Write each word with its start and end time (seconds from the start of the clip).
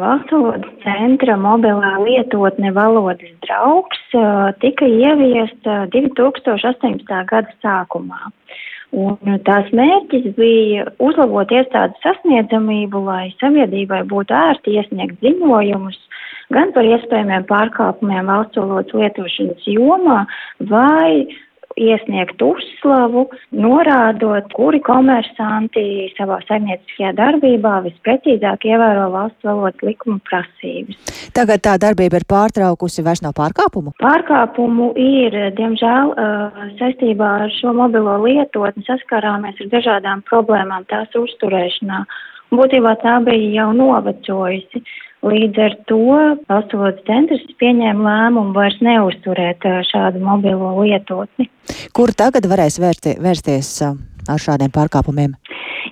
Valsts 0.00 0.32
valodas 0.32 0.72
centra 0.84 1.36
mobilā 1.40 1.96
lietotne 2.04 2.72
valodas 2.76 3.32
draugs 3.46 4.02
tika 4.62 4.88
ieviesta 4.88 5.84
2018. 5.94 7.22
gada 7.30 7.54
sākumā. 7.64 8.32
Un 8.96 9.40
tās 9.44 9.68
mērķis 9.76 10.28
bija 10.36 10.86
uzlabot 11.02 11.50
iestādes 11.52 11.98
sasniedzamību, 12.04 13.02
lai 13.08 13.24
sabiedrībai 13.40 14.04
būtu 14.08 14.36
ērti 14.36 14.76
iesniegt 14.78 15.18
ziņojumus 15.24 15.98
gan 16.54 16.70
par 16.76 16.86
iespējamiem 16.86 17.48
pārkāpumiem 17.48 18.30
valsts 18.30 18.60
valodas 18.60 18.94
lietošanas 18.94 19.66
jomā 19.66 20.20
vai 20.70 21.26
iesniegt 21.76 22.40
uzslavu, 22.42 23.26
norādot, 23.52 24.48
kuri 24.56 24.80
komersanti 24.84 26.08
savā 26.16 26.38
saimnieciskajā 26.48 27.12
darbībā 27.18 27.74
visprecīzāk 27.86 28.66
ievēro 28.68 29.10
valsts 29.14 29.46
valodas 29.46 29.84
likuma 29.84 30.18
prasības. 30.28 30.98
Tagad 31.36 31.64
tā 31.66 31.76
darbība 31.80 32.20
ir 32.20 32.26
pārtraukusi, 32.28 33.04
vairs 33.06 33.22
nav 33.24 33.36
pārkāpumu? 33.36 33.92
Pārkāpumu 34.02 34.92
ir, 35.00 35.36
diemžēl, 35.58 36.14
saistībā 36.80 37.32
ar 37.42 37.52
šo 37.58 37.74
mobilo 37.76 38.16
lietotni 38.24 38.86
saskarāmies 38.88 39.60
ar 39.60 39.72
dažādām 39.74 40.24
problēmām 40.30 40.88
tās 40.90 41.12
uzturēšanā. 41.16 42.04
Būtībā 42.56 42.94
tā 43.02 43.18
bija 43.26 43.48
jau 43.60 43.70
novecojusi. 43.74 44.84
Līdz 45.26 45.62
ar 45.64 45.74
to 45.88 46.00
valsts 46.50 47.04
centrs 47.08 47.46
pieņēma 47.60 48.04
lēmumu 48.04 48.52
vairs 48.54 48.76
neuzturēt 48.84 49.64
šādu 49.88 50.20
mobilo 50.22 50.74
lietotni. 50.82 51.48
Kur 51.96 52.12
tagad 52.14 52.46
varēs 52.50 52.78
vērsti, 52.82 53.16
vērsties 53.24 53.70
ar 53.82 54.42
šādiem 54.42 54.70
pārkāpumiem? 54.74 55.34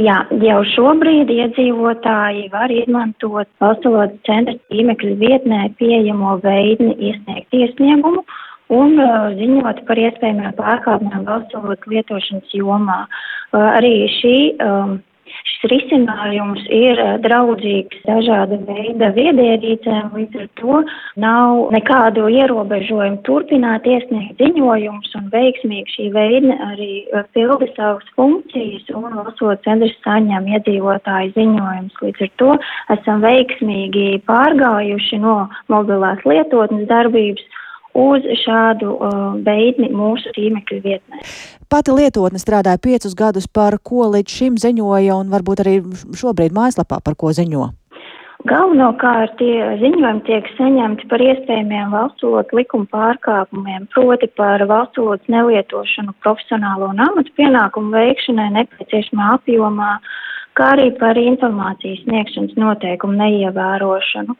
Jā, 0.00 0.22
jau 0.40 0.60
šobrīd 0.72 1.30
iedzīvotāji 1.34 2.48
var 2.52 2.72
izmantot 2.72 3.48
valsts 3.60 4.22
centra 4.26 4.54
tīmekļa 4.72 5.16
vietnē 5.20 5.60
pieejamo 5.78 6.38
veidni 6.44 6.94
iesniegt 7.10 7.52
iesniegumu 7.54 8.24
un 8.70 8.96
ziņot 9.36 9.84
par 9.86 9.98
iespējamiem 9.98 10.56
pārkāpumiem 10.58 11.26
valsts 11.26 11.86
lietošanas 11.90 12.54
jomā. 12.54 13.02
Arī 13.52 13.94
šī 14.20 14.36
um, 14.62 14.98
Šis 15.50 15.68
risinājums 15.72 16.62
ir 16.72 17.00
eh, 17.00 17.12
draudzīgs 17.24 18.02
dažāda 18.06 18.58
veida 18.68 19.10
viedierīcēm, 19.16 20.10
līdz 20.16 20.40
ar 20.42 20.48
to 20.60 20.80
nav 21.20 21.62
nekādu 21.74 22.28
ierobežojumu 22.32 23.20
turpināt 23.28 23.86
iesniegt 23.88 24.40
ziņojumus 24.40 25.14
un 25.20 25.28
veiksmīgi 25.34 25.96
šī 25.96 26.08
veidne 26.16 26.58
arī 26.70 26.90
eh, 27.04 27.24
pilda 27.36 27.68
savas 27.76 28.08
funkcijas 28.16 28.90
un 28.96 29.08
valsts 29.18 29.64
centrs 29.66 29.96
saņem 30.04 30.50
iedzīvotāju 30.56 31.34
ziņojumus. 31.38 32.02
Līdz 32.04 32.26
ar 32.26 32.34
to 32.42 32.52
esam 32.96 33.24
veiksmīgi 33.24 34.20
pārgājuši 34.28 35.22
no 35.24 35.38
mobilās 35.72 36.22
lietotnes 36.28 36.88
darbības 36.90 37.48
uz 37.94 38.26
šādu 38.44 38.92
uh, 38.94 39.14
beidni 39.42 39.90
mūsu 39.90 40.30
tīmekļa 40.36 40.82
vietnē. 40.84 41.22
Pati 41.70 41.92
lietotne 41.94 42.40
strādāja 42.42 42.80
piecus 42.82 43.12
gadus, 43.14 43.44
par 43.46 43.76
ko 43.78 44.08
līdz 44.10 44.32
šim 44.40 44.56
ziņoja, 44.58 45.14
un 45.22 45.28
varbūt 45.30 45.60
arī 45.62 45.74
šobrīd 46.18 46.50
mājaslapā 46.56 46.98
par 46.98 47.14
ko 47.14 47.30
ziņo. 47.30 47.68
Galvenokārt 48.50 49.36
tie 49.38 49.68
ziņojumi 49.78 50.24
tiek 50.26 50.48
saņemti 50.56 51.06
par 51.06 51.22
iespējamiem 51.22 51.92
valsts 51.94 52.24
valodas 52.26 52.54
likuma 52.56 52.88
pārkāpumiem, 52.90 53.86
proti 53.94 54.26
par 54.40 54.64
valsts 54.66 54.98
valodas 54.98 55.30
nelietošanu 55.30 56.16
profesionālo 56.24 56.90
un 56.90 57.04
amatu 57.06 57.30
pienākumu 57.38 57.94
veikšanai 57.94 58.50
nepieciešamā 58.58 59.30
apjomā, 59.36 59.92
kā 60.58 60.72
arī 60.74 60.90
par 60.98 61.20
informācijas 61.22 62.02
sniegšanas 62.02 62.58
noteikumu 62.58 63.14
neievērošanu. 63.22 64.26